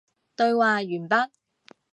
[0.35, 1.29] 對話完畢